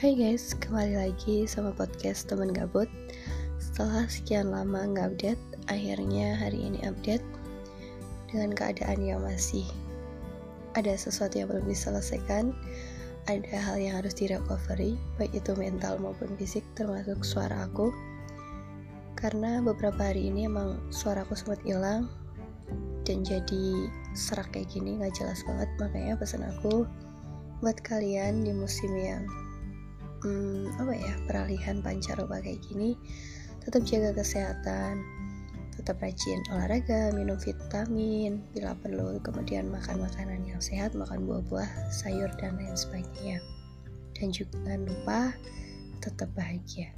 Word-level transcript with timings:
Hai 0.00 0.16
guys, 0.16 0.56
kembali 0.56 0.96
lagi 0.96 1.44
sama 1.44 1.76
podcast 1.76 2.24
teman 2.24 2.56
gabut. 2.56 2.88
Setelah 3.60 4.08
sekian 4.08 4.48
lama 4.48 4.88
nggak 4.88 5.12
update, 5.12 5.42
akhirnya 5.68 6.40
hari 6.40 6.56
ini 6.56 6.80
update 6.88 7.20
Dengan 8.32 8.56
keadaan 8.56 9.04
yang 9.04 9.20
masih 9.20 9.68
ada 10.72 10.96
sesuatu 10.96 11.36
yang 11.36 11.52
belum 11.52 11.68
diselesaikan 11.68 12.56
Ada 13.28 13.60
hal 13.60 13.76
yang 13.76 14.00
harus 14.00 14.16
direcovery, 14.16 14.96
baik 15.20 15.36
itu 15.36 15.52
mental 15.60 16.00
maupun 16.00 16.32
fisik 16.40 16.64
termasuk 16.80 17.20
suara 17.20 17.68
aku. 17.68 17.92
Karena 19.20 19.60
beberapa 19.60 20.00
hari 20.00 20.32
ini 20.32 20.48
emang 20.48 20.80
suara 20.88 21.28
aku 21.28 21.36
sempat 21.36 21.60
hilang 21.68 22.08
Dan 23.04 23.20
jadi 23.20 23.92
serak 24.16 24.48
kayak 24.56 24.72
gini, 24.72 24.96
nggak 24.96 25.12
jelas 25.12 25.44
banget. 25.44 25.68
Makanya 25.76 26.16
pesan 26.16 26.48
aku 26.48 26.88
buat 27.60 27.76
kalian 27.84 28.48
di 28.48 28.56
musim 28.56 28.96
yang 28.96 29.28
hmm, 30.24 30.80
apa 30.80 30.92
ya 30.96 31.12
peralihan 31.28 31.80
pancaroba 31.84 32.40
kayak 32.40 32.60
gini 32.64 32.96
tetap 33.60 33.84
jaga 33.84 34.16
kesehatan 34.16 35.00
tetap 35.80 35.96
rajin 36.04 36.44
olahraga 36.52 37.08
minum 37.16 37.40
vitamin 37.40 38.44
bila 38.52 38.76
perlu 38.76 39.16
kemudian 39.24 39.72
makan 39.72 40.04
makanan 40.04 40.44
yang 40.44 40.60
sehat 40.60 40.92
makan 40.92 41.24
buah-buah 41.24 41.88
sayur 41.88 42.28
dan 42.36 42.60
lain 42.60 42.76
sebagainya. 42.76 43.40
Dan 44.12 44.28
juga 44.28 44.60
jangan 44.60 44.82
lupa 44.84 45.20
tetap 46.04 46.28
bahagia. 46.36 46.92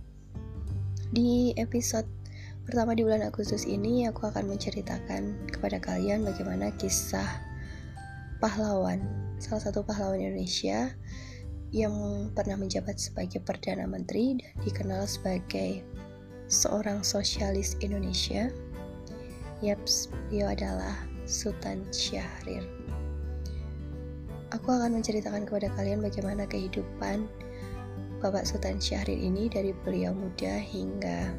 Di 1.15 1.55
episode 1.55 2.11
pertama 2.67 2.99
di 2.99 3.07
bulan 3.07 3.23
Agustus 3.23 3.63
ini 3.71 4.11
aku 4.11 4.27
akan 4.27 4.51
menceritakan 4.51 5.47
kepada 5.55 5.79
kalian 5.79 6.27
bagaimana 6.27 6.75
kisah 6.75 7.39
pahlawan 8.43 8.99
salah 9.39 9.63
satu 9.63 9.87
pahlawan 9.87 10.19
Indonesia 10.19 10.91
yang 11.73 12.29
pernah 12.37 12.61
menjabat 12.61 13.01
sebagai 13.01 13.41
Perdana 13.41 13.89
Menteri 13.89 14.37
dan 14.37 14.53
dikenal 14.61 15.09
sebagai 15.09 15.81
seorang 16.53 17.01
sosialis 17.01 17.81
Indonesia. 17.81 18.53
Yaps, 19.65 20.13
beliau 20.29 20.53
adalah 20.53 20.93
Sultan 21.25 21.89
Syahrir. 21.89 22.69
Aku 24.53 24.69
akan 24.69 25.01
menceritakan 25.01 25.49
kepada 25.49 25.73
kalian 25.73 26.05
bagaimana 26.05 26.45
kehidupan 26.45 27.25
Bapak 28.21 28.45
Sultan 28.45 28.77
Syahrir 28.77 29.17
ini 29.17 29.49
dari 29.49 29.73
beliau 29.73 30.13
muda 30.13 30.61
hingga 30.61 31.33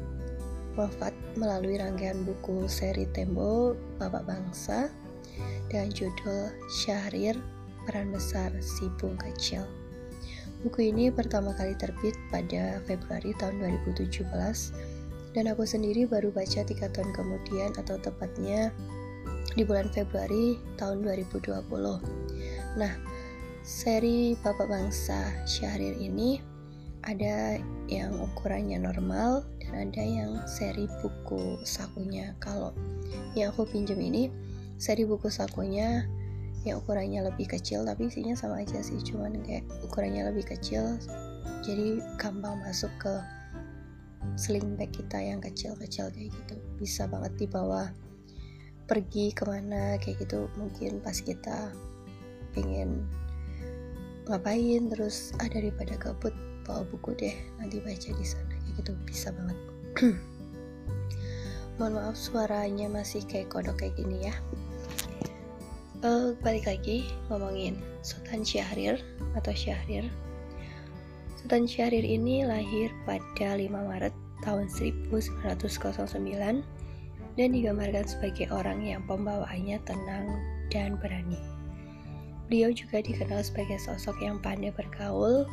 wafat 0.74 1.14
melalui 1.38 1.78
rangkaian 1.78 2.26
buku 2.26 2.66
seri 2.66 3.06
Tembo 3.14 3.78
Bapak 4.02 4.26
Bangsa 4.26 4.90
dengan 5.70 5.94
judul 5.94 6.50
Syahrir 6.82 7.38
Peran 7.86 8.10
Besar 8.10 8.50
Si 8.58 8.90
Bung 8.98 9.14
Kecil. 9.14 9.83
Buku 10.64 10.80
ini 10.96 11.12
pertama 11.12 11.52
kali 11.52 11.76
terbit 11.76 12.16
pada 12.32 12.80
Februari 12.88 13.36
tahun 13.36 13.60
2017 13.92 14.24
dan 15.36 15.44
aku 15.52 15.68
sendiri 15.68 16.08
baru 16.08 16.32
baca 16.32 16.64
tiga 16.64 16.88
tahun 16.88 17.12
kemudian 17.12 17.76
atau 17.76 18.00
tepatnya 18.00 18.72
di 19.52 19.60
bulan 19.60 19.92
Februari 19.92 20.56
tahun 20.80 21.04
2020. 21.04 21.68
Nah, 22.80 22.96
seri 23.60 24.40
Bapak 24.40 24.64
Bangsa 24.72 25.36
Syahrir 25.44 26.00
ini 26.00 26.40
ada 27.04 27.60
yang 27.92 28.16
ukurannya 28.16 28.80
normal 28.80 29.44
dan 29.60 29.92
ada 29.92 30.00
yang 30.00 30.40
seri 30.48 30.88
buku 31.04 31.60
sakunya. 31.60 32.32
Kalau 32.40 32.72
yang 33.36 33.52
aku 33.52 33.68
pinjam 33.68 34.00
ini 34.00 34.32
seri 34.80 35.04
buku 35.04 35.28
sakunya 35.28 36.08
yang 36.64 36.80
ukurannya 36.80 37.28
lebih 37.28 37.46
kecil 37.48 37.84
tapi 37.84 38.08
isinya 38.08 38.32
sama 38.32 38.64
aja 38.64 38.80
sih 38.80 38.96
cuman 39.04 39.40
kayak 39.44 39.64
ukurannya 39.84 40.32
lebih 40.32 40.48
kecil 40.48 40.96
jadi 41.64 42.00
gampang 42.20 42.60
masuk 42.60 42.92
ke 43.00 43.14
sling 44.36 44.74
bag 44.76 44.90
kita 44.90 45.20
yang 45.20 45.40
kecil-kecil 45.40 46.10
kayak 46.10 46.32
gitu. 46.32 46.54
Bisa 46.80 47.06
banget 47.06 47.32
dibawa 47.40 47.92
pergi 48.84 49.32
ke 49.32 49.44
mana 49.48 49.96
kayak 50.00 50.24
gitu. 50.24 50.48
Mungkin 50.60 51.00
pas 51.00 51.16
kita 51.16 51.72
pengen 52.52 53.04
ngapain 54.28 54.88
terus 54.88 55.36
ah 55.40 55.48
daripada 55.48 55.96
gabut 56.00 56.32
bawa 56.64 56.80
buku 56.88 57.12
deh 57.12 57.36
nanti 57.60 57.80
baca 57.80 58.10
di 58.12 58.26
sana 58.26 58.52
kayak 58.60 58.84
gitu. 58.84 58.92
Bisa 59.06 59.32
banget. 59.32 59.58
Mohon 61.80 61.92
maaf 61.98 62.16
suaranya 62.16 62.86
masih 62.86 63.26
kayak 63.26 63.50
kodok 63.50 63.82
kayak 63.82 63.98
gini 63.98 64.30
ya 64.30 64.34
uh, 66.04 66.36
balik 66.44 66.68
lagi 66.68 67.08
ngomongin 67.32 67.80
Sultan 68.04 68.44
Syahrir 68.44 69.00
atau 69.32 69.56
Syahrir. 69.56 70.06
Sultan 71.40 71.64
Syahrir 71.64 72.04
ini 72.04 72.44
lahir 72.44 72.92
pada 73.08 73.56
5 73.56 73.72
Maret 73.72 74.12
tahun 74.44 74.68
1909 74.68 76.60
dan 77.34 77.48
digambarkan 77.50 78.04
sebagai 78.06 78.46
orang 78.52 78.84
yang 78.84 79.00
pembawaannya 79.08 79.80
tenang 79.88 80.28
dan 80.68 81.00
berani. 81.00 81.40
Beliau 82.46 82.70
juga 82.76 83.00
dikenal 83.00 83.40
sebagai 83.40 83.80
sosok 83.80 84.20
yang 84.20 84.36
pandai 84.44 84.70
bergaul, 84.76 85.48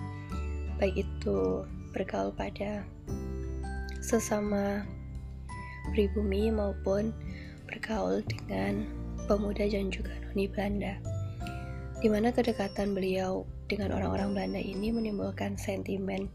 baik 0.77 1.07
itu 1.07 1.63
bergaul 1.95 2.35
pada 2.35 2.83
sesama 4.03 4.83
pribumi 5.95 6.51
maupun 6.51 7.15
bergaul 7.71 8.19
dengan 8.27 8.83
pemuda 9.31 9.63
dan 9.63 9.87
juga 9.87 10.20
noni 10.31 10.47
Belanda. 10.47 10.95
Di 11.99 12.07
mana 12.07 12.31
kedekatan 12.31 12.95
beliau 12.95 13.43
dengan 13.67 13.91
orang-orang 13.91 14.31
Belanda 14.31 14.61
ini 14.63 14.89
menimbulkan 14.95 15.59
sentimen 15.59 16.31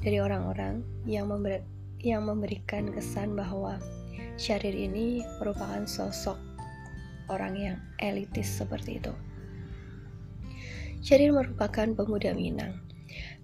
dari 0.00 0.18
orang-orang 0.18 0.80
yang, 1.04 1.28
member 1.28 1.60
yang 2.00 2.24
memberikan 2.24 2.88
kesan 2.96 3.36
bahwa 3.36 3.76
Syahrir 4.40 4.72
ini 4.72 5.24
merupakan 5.40 5.84
sosok 5.84 6.40
orang 7.28 7.54
yang 7.56 7.76
elitis 8.00 8.48
seperti 8.48 9.00
itu. 9.00 9.12
Syahrir 11.04 11.36
merupakan 11.36 11.92
pemuda 11.92 12.32
Minang, 12.32 12.80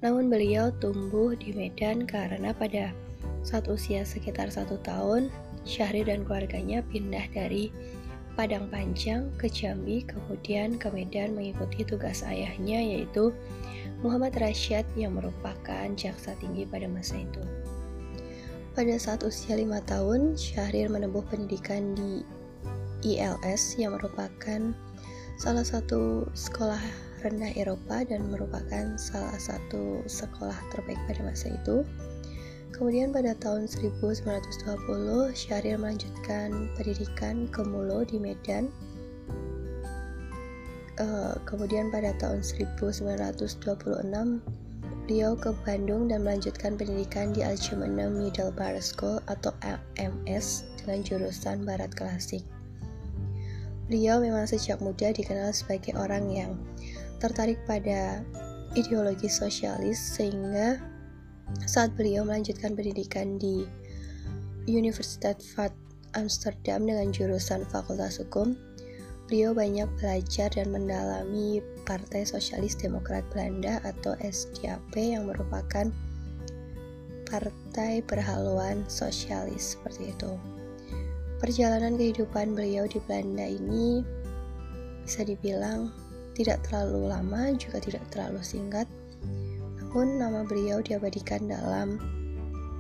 namun 0.01 0.33
beliau 0.33 0.73
tumbuh 0.81 1.37
di 1.37 1.53
Medan 1.53 2.09
karena 2.09 2.53
pada 2.57 2.93
saat 3.45 3.69
usia 3.69 4.03
sekitar 4.03 4.49
satu 4.49 4.81
tahun, 4.83 5.29
Syahrir 5.63 6.11
dan 6.11 6.27
keluarganya 6.27 6.83
pindah 6.91 7.23
dari 7.31 7.71
Padang 8.33 8.73
Panjang 8.73 9.29
ke 9.37 9.45
Jambi, 9.45 10.09
kemudian 10.09 10.81
ke 10.81 10.89
Medan 10.89 11.37
mengikuti 11.37 11.85
tugas 11.85 12.25
ayahnya 12.25 12.81
yaitu 12.81 13.29
Muhammad 14.01 14.33
Rashid 14.41 14.89
yang 14.97 15.21
merupakan 15.21 15.87
jaksa 15.95 16.33
tinggi 16.41 16.65
pada 16.65 16.89
masa 16.89 17.21
itu. 17.21 17.45
Pada 18.73 18.97
saat 18.97 19.21
usia 19.21 19.61
lima 19.61 19.85
tahun, 19.85 20.33
Syahrir 20.41 20.89
menempuh 20.89 21.21
pendidikan 21.29 21.93
di 21.93 22.25
ILS 23.05 23.77
yang 23.77 23.93
merupakan 24.01 24.73
salah 25.37 25.67
satu 25.67 26.25
sekolah 26.33 26.81
rendah 27.21 27.53
Eropa 27.53 28.01
dan 28.03 28.33
merupakan 28.33 28.97
salah 28.97 29.37
satu 29.37 30.03
sekolah 30.09 30.57
terbaik 30.73 30.99
pada 31.05 31.21
masa 31.21 31.53
itu. 31.53 31.85
Kemudian 32.73 33.13
pada 33.13 33.37
tahun 33.37 33.69
1920, 33.69 35.37
Syahrir 35.37 35.77
melanjutkan 35.77 36.73
pendidikan 36.73 37.45
ke 37.53 37.61
Mulo 37.61 38.01
di 38.01 38.17
Medan. 38.17 38.73
Uh, 40.97 41.37
kemudian 41.45 41.93
pada 41.93 42.17
tahun 42.17 42.41
1926, 42.41 43.45
beliau 45.05 45.33
ke 45.37 45.53
Bandung 45.69 46.09
dan 46.09 46.25
melanjutkan 46.25 46.81
pendidikan 46.81 47.37
di 47.37 47.45
Alcemana 47.45 48.09
Middle 48.09 48.55
Bar 48.57 48.81
School 48.81 49.21
atau 49.29 49.53
LMS 49.61 50.65
dengan 50.81 51.05
jurusan 51.05 51.69
Barat 51.69 51.93
Klasik. 51.93 52.41
Beliau 53.93 54.25
memang 54.25 54.49
sejak 54.49 54.81
muda 54.81 55.13
dikenal 55.13 55.53
sebagai 55.53 55.93
orang 56.01 56.25
yang 56.33 56.57
tertarik 57.21 57.61
pada 57.69 58.25
ideologi 58.73 59.29
sosialis 59.29 60.01
sehingga 60.01 60.81
saat 61.67 61.95
beliau 61.95 62.27
melanjutkan 62.27 62.75
pendidikan 62.75 63.37
di 63.37 63.67
Universitas 64.67 65.43
Vat 65.55 65.75
Amsterdam 66.15 66.87
dengan 66.87 67.11
jurusan 67.11 67.65
Fakultas 67.67 68.21
Hukum, 68.21 68.55
beliau 69.27 69.57
banyak 69.57 69.89
belajar 69.97 70.53
dan 70.53 70.69
mendalami 70.71 71.65
Partai 71.89 72.23
Sosialis 72.29 72.77
Demokrat 72.77 73.25
Belanda 73.33 73.81
atau 73.83 74.15
SDAP 74.21 74.93
yang 74.95 75.27
merupakan 75.27 75.89
partai 77.33 78.05
perhaluan 78.05 78.85
sosialis 78.93 79.75
seperti 79.75 80.13
itu. 80.13 80.37
Perjalanan 81.41 81.97
kehidupan 81.97 82.53
beliau 82.53 82.85
di 82.85 83.01
Belanda 83.09 83.49
ini 83.49 84.05
bisa 85.03 85.25
dibilang 85.25 85.89
tidak 86.37 86.61
terlalu 86.69 87.09
lama 87.09 87.57
juga 87.57 87.81
tidak 87.81 88.05
terlalu 88.13 88.45
singkat 88.45 88.85
pun 89.93 90.17
nama 90.17 90.41
beliau 90.49 90.81
diabadikan 90.81 91.45
dalam 91.53 92.01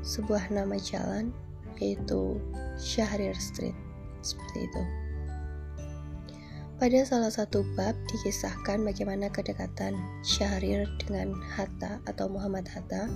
sebuah 0.01 0.49
nama 0.49 0.81
jalan 0.81 1.29
yaitu 1.77 2.41
Syahrir 2.81 3.37
Street 3.37 3.77
seperti 4.25 4.65
itu. 4.65 4.83
Pada 6.81 6.99
salah 7.07 7.31
satu 7.31 7.63
bab 7.79 7.95
dikisahkan 8.11 8.83
bagaimana 8.83 9.31
kedekatan 9.31 9.95
Syahrir 10.27 10.89
dengan 10.99 11.37
Hatta 11.55 12.03
atau 12.11 12.27
Muhammad 12.27 12.67
Hatta 12.67 13.07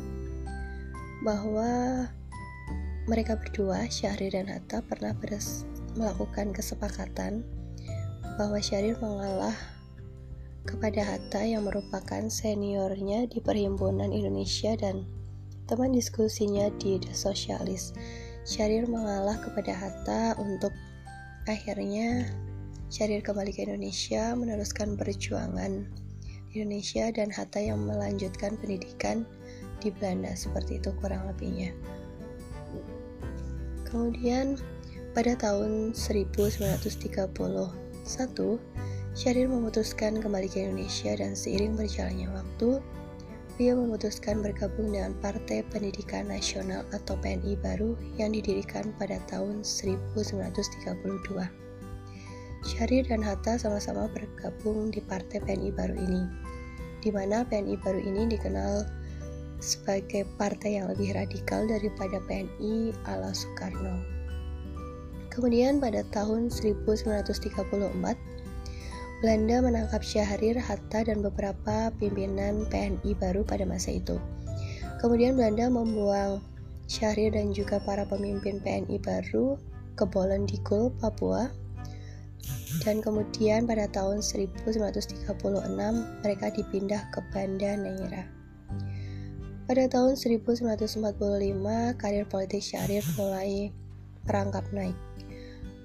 bahwa 1.27 2.07
mereka 3.11 3.35
berdua, 3.35 3.91
Syahrir 3.91 4.39
dan 4.39 4.47
Hatta, 4.47 4.87
pernah 4.87 5.15
melakukan 5.99 6.55
kesepakatan 6.55 7.43
bahwa 8.39 8.59
Syahrir 8.63 8.99
mengalah 9.03 9.55
kepada 10.67 11.07
Hatta 11.07 11.47
yang 11.47 11.65
merupakan 11.65 12.27
seniornya 12.27 13.31
di 13.31 13.39
Perhimpunan 13.39 14.11
Indonesia 14.11 14.75
dan 14.75 15.07
teman 15.71 15.95
diskusinya 15.95 16.67
di 16.83 16.99
The 16.99 17.15
Socialist. 17.15 17.95
Syahrir 18.43 18.91
mengalah 18.91 19.39
kepada 19.39 19.71
Hatta 19.71 20.35
untuk 20.43 20.75
akhirnya 21.47 22.27
Syahrir 22.91 23.23
kembali 23.23 23.55
ke 23.55 23.67
Indonesia 23.67 24.35
meneruskan 24.35 24.99
perjuangan 24.99 25.87
Indonesia 26.55 27.11
dan 27.15 27.31
Hatta 27.31 27.63
yang 27.63 27.87
melanjutkan 27.87 28.59
pendidikan 28.59 29.23
di 29.79 29.95
Belanda 29.95 30.35
seperti 30.35 30.83
itu 30.83 30.91
kurang 30.99 31.31
lebihnya. 31.31 31.71
Kemudian 33.87 34.59
pada 35.15 35.39
tahun 35.39 35.95
1931 35.95 36.91
Syahrir 39.17 39.49
memutuskan 39.49 40.21
kembali 40.21 40.45
ke 40.45 40.61
Indonesia 40.61 41.17
dan 41.17 41.33
seiring 41.33 41.73
berjalannya 41.73 42.29
waktu 42.37 42.85
beliau 43.57 43.81
memutuskan 43.81 44.45
bergabung 44.45 44.93
dengan 44.93 45.17
Partai 45.25 45.65
Pendidikan 45.73 46.29
Nasional 46.29 46.85
atau 46.93 47.17
PNI 47.25 47.57
baru 47.65 47.97
yang 48.21 48.37
didirikan 48.37 48.93
pada 49.01 49.17
tahun 49.33 49.65
1932. 49.65 51.33
Syahrir 52.61 53.09
dan 53.09 53.25
Hatta 53.25 53.57
sama-sama 53.57 54.05
bergabung 54.13 54.93
di 54.93 55.01
Partai 55.01 55.41
PNI 55.41 55.73
baru 55.73 55.97
ini, 55.97 56.23
di 57.01 57.09
mana 57.09 57.41
PNI 57.49 57.73
baru 57.81 58.05
ini 58.05 58.37
dikenal 58.37 58.85
sebagai 59.65 60.29
partai 60.37 60.77
yang 60.77 60.93
lebih 60.93 61.17
radikal 61.17 61.65
daripada 61.65 62.21
PNI 62.29 62.93
ala 63.09 63.33
Soekarno. 63.33 63.97
Kemudian 65.33 65.81
pada 65.81 66.05
tahun 66.13 66.53
1934, 66.53 68.36
Belanda 69.25 69.65
menangkap 69.65 70.05
Syahrir, 70.05 70.61
Hatta, 70.61 71.09
dan 71.09 71.25
beberapa 71.25 71.89
pimpinan 71.97 72.69
PNI 72.69 73.17
baru 73.17 73.49
pada 73.49 73.65
masa 73.65 73.97
itu. 73.97 74.21
Kemudian 75.01 75.41
Belanda 75.41 75.73
membuang 75.73 76.45
Syahrir 76.85 77.33
dan 77.33 77.57
juga 77.57 77.81
para 77.81 78.05
pemimpin 78.05 78.61
PNI 78.61 79.01
baru 79.01 79.57
ke 79.97 80.05
Bolondigul, 80.05 80.93
Papua, 81.01 81.49
dan 82.85 83.01
kemudian 83.01 83.65
pada 83.65 83.89
tahun 83.89 84.21
1936 84.21 85.33
mereka 86.21 86.47
dipindah 86.53 87.03
ke 87.09 87.25
Banda 87.33 87.73
Neira. 87.73 88.29
Pada 89.67 89.85
tahun 89.91 90.15
1945 90.15 91.03
karir 91.99 92.27
politik 92.29 92.63
Syahrir 92.63 93.03
mulai 93.17 93.73
merangkap 94.29 94.63
naik. 94.71 95.06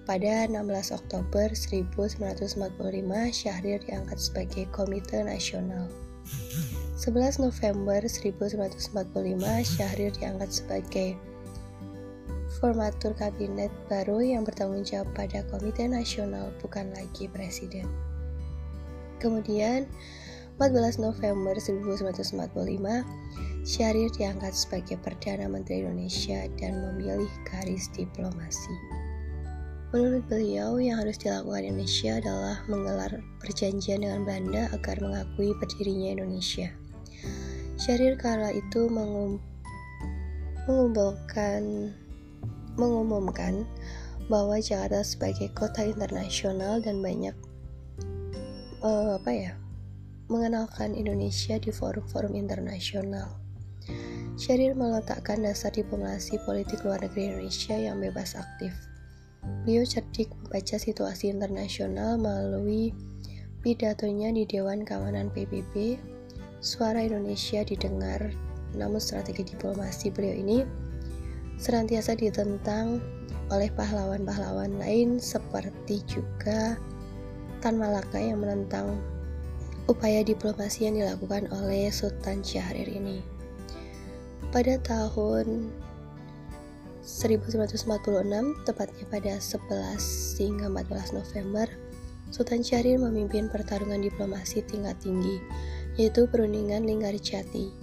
Pada 0.01 0.50
16 0.50 0.98
Oktober 0.98 1.53
1945 1.53 2.57
Syahrir 3.30 3.77
diangkat 3.86 4.18
sebagai 4.18 4.65
Komite 4.74 5.21
Nasional. 5.21 5.86
11 6.98 7.38
November 7.38 8.01
1945 8.01 8.81
Syahrir 9.62 10.09
diangkat 10.18 10.50
sebagai 10.50 11.09
formatur 12.57 13.13
kabinet 13.13 13.69
baru 13.94 14.25
yang 14.25 14.42
bertanggung 14.42 14.81
jawab 14.81 15.09
pada 15.13 15.45
Komite 15.53 15.86
Nasional 15.86 16.50
bukan 16.65 16.89
lagi 16.97 17.30
presiden. 17.30 17.86
Kemudian, 19.21 19.86
14 20.57 20.97
November 20.97 21.54
1945, 21.57 23.06
Syahrir 23.62 24.09
diangkat 24.18 24.54
sebagai 24.57 24.97
Perdana 25.06 25.45
Menteri 25.45 25.86
Indonesia 25.86 26.50
dan 26.57 26.74
memilih 26.89 27.30
garis 27.45 27.86
diplomasi. 27.94 29.00
Menurut 29.92 30.24
beliau, 30.32 30.80
yang 30.80 31.04
harus 31.04 31.20
dilakukan 31.20 31.68
Indonesia 31.68 32.16
adalah 32.16 32.64
menggelar 32.72 33.12
perjanjian 33.44 34.08
dengan 34.08 34.24
Belanda 34.24 34.72
agar 34.72 34.96
mengakui 35.04 35.52
berdirinya 35.60 36.16
Indonesia. 36.16 36.72
Syahrir 37.76 38.16
kala 38.16 38.56
itu 38.56 38.88
mengum 38.88 39.44
mengumpulkan 40.64 41.92
mengumumkan 42.80 43.68
bahwa 44.32 44.64
Jakarta 44.64 45.04
sebagai 45.04 45.52
kota 45.52 45.84
internasional 45.84 46.80
dan 46.80 47.04
banyak 47.04 47.36
uh, 48.80 49.20
apa 49.20 49.32
ya 49.36 49.52
mengenalkan 50.32 50.96
Indonesia 50.96 51.60
di 51.60 51.68
forum-forum 51.68 52.32
internasional. 52.32 53.44
Syahrir 54.40 54.72
meletakkan 54.72 55.44
dasar 55.44 55.76
diplomasi 55.76 56.40
politik 56.48 56.80
luar 56.88 57.04
negeri 57.04 57.28
Indonesia 57.28 57.76
yang 57.76 58.00
bebas 58.00 58.40
aktif. 58.40 58.72
Beliau 59.42 59.86
cerdik 59.86 60.30
membaca 60.42 60.78
situasi 60.78 61.30
internasional 61.34 62.18
melalui 62.18 62.94
pidatonya 63.62 64.34
di 64.34 64.46
Dewan 64.46 64.82
Keamanan 64.86 65.30
PBB. 65.34 65.98
Suara 66.62 67.02
Indonesia 67.02 67.66
didengar, 67.66 68.34
namun 68.78 69.02
strategi 69.02 69.54
diplomasi 69.54 70.14
beliau 70.14 70.38
ini 70.38 70.60
senantiasa 71.62 72.18
ditentang 72.18 72.98
oleh 73.54 73.70
pahlawan-pahlawan 73.74 74.82
lain 74.82 75.22
seperti 75.22 76.02
juga 76.10 76.80
Tan 77.62 77.78
Malaka 77.78 78.18
yang 78.18 78.42
menentang 78.42 78.98
upaya 79.86 80.26
diplomasi 80.26 80.90
yang 80.90 80.98
dilakukan 80.98 81.46
oleh 81.54 81.94
Sultan 81.94 82.42
Syahrir 82.42 82.90
ini. 82.90 83.22
Pada 84.50 84.82
tahun 84.82 85.70
1946, 87.01 88.62
tepatnya 88.65 89.06
pada 89.09 89.33
11 89.42 90.38
hingga 90.38 90.69
14 90.69 91.18
November, 91.18 91.65
Sultan 92.30 92.63
Syahrir 92.63 93.01
memimpin 93.01 93.51
pertarungan 93.51 94.00
diplomasi 94.00 94.63
tingkat 94.69 94.95
tinggi, 95.01 95.42
yaitu 95.98 96.30
perundingan 96.30 96.86
Linggarjati. 96.86 97.74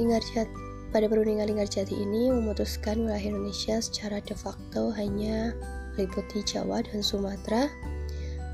Linggarjati 0.00 0.64
pada 0.90 1.10
perundingan 1.10 1.50
Linggarjati 1.50 1.94
ini 1.94 2.30
memutuskan 2.30 3.02
wilayah 3.02 3.34
Indonesia 3.34 3.82
secara 3.82 4.22
de 4.22 4.34
facto 4.34 4.94
hanya 4.94 5.54
meliputi 5.94 6.42
Jawa 6.46 6.86
dan 6.86 7.02
Sumatera 7.02 7.66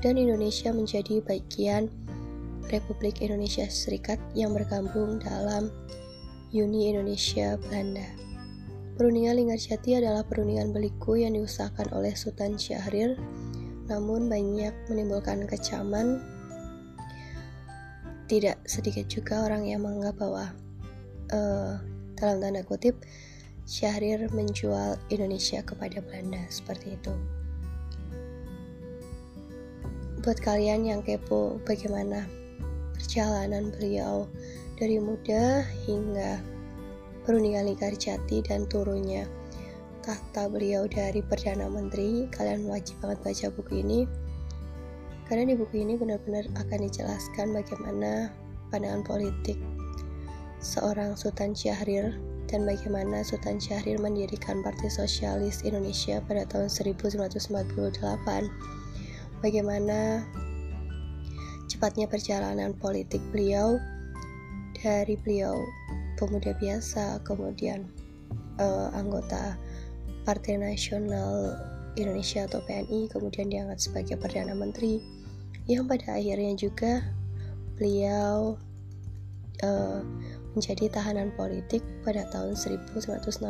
dan 0.01 0.17
Indonesia 0.17 0.73
menjadi 0.73 1.21
bagian 1.21 1.89
Republik 2.73 3.21
Indonesia 3.21 3.69
Serikat 3.69 4.17
yang 4.33 4.57
bergabung 4.57 5.21
dalam 5.21 5.69
Uni 6.49 6.89
Indonesia 6.89 7.61
Belanda. 7.61 8.30
Perundingan 8.99 9.39
Linggarjati 9.39 9.99
adalah 10.01 10.27
perundingan 10.27 10.75
beliku 10.75 11.15
yang 11.15 11.37
diusahakan 11.37 11.91
oleh 11.95 12.11
Sultan 12.15 12.59
Syahrir 12.59 13.15
namun 13.91 14.31
banyak 14.31 14.71
menimbulkan 14.87 15.43
kecaman 15.51 16.23
tidak 18.31 18.63
sedikit 18.63 19.11
juga 19.11 19.43
orang 19.43 19.67
yang 19.67 19.83
menganggap 19.83 20.15
bahwa 20.15 20.45
uh, 21.35 21.75
dalam 22.15 22.39
tanda 22.39 22.63
kutip 22.63 22.95
Syahrir 23.67 24.31
menjual 24.31 24.95
Indonesia 25.11 25.59
kepada 25.59 25.99
Belanda 25.99 26.39
seperti 26.47 26.95
itu. 26.95 27.11
Buat 30.23 30.39
kalian 30.39 30.87
yang 30.87 31.01
kepo 31.03 31.59
bagaimana 31.67 32.23
perjalanan 32.95 33.75
beliau 33.75 34.31
dari 34.79 35.01
muda 35.03 35.67
hingga 35.83 36.39
perundingan 37.23 37.69
Jati 37.77 38.41
dan 38.41 38.65
turunnya 38.65 39.29
tahta 40.01 40.49
beliau 40.49 40.89
dari 40.89 41.21
Perdana 41.21 41.69
Menteri, 41.69 42.25
kalian 42.33 42.65
wajib 42.65 42.97
banget 43.05 43.21
baca 43.21 43.47
buku 43.53 43.85
ini. 43.85 44.09
Karena 45.29 45.53
di 45.53 45.55
buku 45.55 45.85
ini 45.85 45.95
benar-benar 45.95 46.49
akan 46.57 46.79
dijelaskan 46.89 47.53
bagaimana 47.55 48.33
pandangan 48.73 49.05
politik 49.05 49.55
seorang 50.59 51.15
Sultan 51.15 51.55
Syahrir 51.55 52.17
dan 52.49 52.67
bagaimana 52.67 53.23
Sultan 53.23 53.61
Syahrir 53.61 53.95
mendirikan 54.01 54.59
Partai 54.59 54.91
Sosialis 54.91 55.63
Indonesia 55.63 56.19
pada 56.25 56.43
tahun 56.49 56.67
1948. 56.67 57.39
Bagaimana 59.39 60.27
cepatnya 61.71 62.11
perjalanan 62.11 62.75
politik 62.75 63.23
beliau 63.31 63.79
dari 64.75 65.15
beliau 65.15 65.63
pemuda 66.21 66.53
biasa 66.61 67.25
kemudian 67.25 67.89
uh, 68.61 68.93
anggota 68.93 69.57
Partai 70.21 70.61
Nasional 70.61 71.57
Indonesia 71.97 72.45
atau 72.45 72.61
PNI 72.69 73.09
kemudian 73.09 73.49
diangkat 73.49 73.81
sebagai 73.81 74.15
Perdana 74.21 74.53
Menteri 74.53 75.01
yang 75.65 75.89
pada 75.89 76.21
akhirnya 76.21 76.53
juga 76.53 77.01
beliau 77.81 78.53
uh, 79.65 80.05
menjadi 80.53 80.91
tahanan 80.91 81.31
politik 81.33 81.79
pada 82.03 82.27
tahun 82.27 82.59
1962 82.59 83.47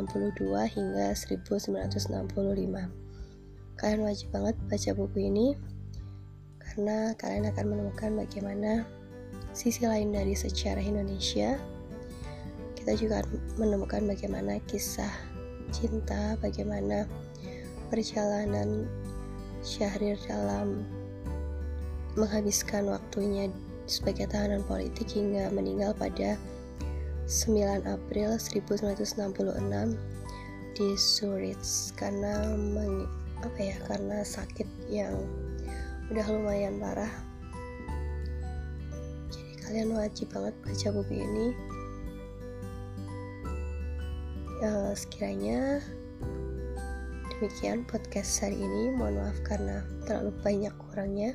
hingga 0.47 1.07
1965. 1.17 2.21
Kalian 3.81 4.01
wajib 4.05 4.27
banget 4.29 4.55
baca 4.69 4.91
buku 4.93 5.17
ini 5.25 5.57
karena 6.61 7.17
kalian 7.17 7.49
akan 7.49 7.65
menemukan 7.67 8.11
bagaimana 8.13 8.85
sisi 9.51 9.83
lain 9.83 10.13
dari 10.13 10.37
sejarah 10.37 10.85
Indonesia. 10.85 11.57
Kita 12.81 12.97
juga 12.97 13.21
menemukan 13.61 14.09
bagaimana 14.09 14.57
kisah 14.65 15.13
cinta, 15.69 16.33
bagaimana 16.41 17.05
perjalanan 17.93 18.89
Syahrir 19.61 20.17
dalam 20.25 20.81
menghabiskan 22.17 22.89
waktunya 22.89 23.53
sebagai 23.85 24.25
tahanan 24.33 24.65
politik 24.65 25.13
hingga 25.13 25.53
meninggal 25.53 25.93
pada 25.93 26.41
9 27.29 27.85
April 27.85 28.33
1966 28.41 29.29
di 30.73 30.89
Zurich 30.97 31.93
karena 31.93 32.49
meng, 32.57 33.05
apa 33.45 33.59
ya 33.61 33.77
karena 33.85 34.25
sakit 34.25 34.65
yang 34.89 35.21
udah 36.09 36.25
lumayan 36.33 36.81
parah. 36.81 37.13
Jadi 39.29 39.53
kalian 39.69 39.93
wajib 39.93 40.33
banget 40.33 40.57
baca 40.65 40.87
buku 40.97 41.21
ini 41.21 41.53
ya, 44.61 44.93
sekiranya 44.93 45.81
demikian 47.33 47.81
podcast 47.89 48.37
hari 48.45 48.61
ini. 48.61 48.93
Mohon 48.93 49.25
maaf 49.25 49.37
karena 49.41 49.81
terlalu 50.05 50.31
banyak 50.45 50.73
kurangnya. 50.77 51.33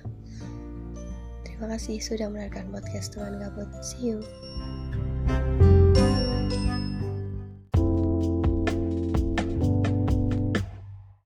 Terima 1.42 1.74
kasih 1.74 1.98
sudah 1.98 2.30
mendengarkan 2.30 2.70
podcast 2.70 3.18
teman 3.18 3.42
gabut. 3.42 3.66
See 3.82 4.14
you 4.14 4.22